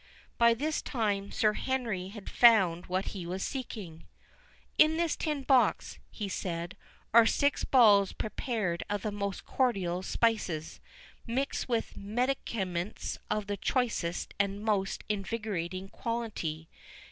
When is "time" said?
0.81-1.31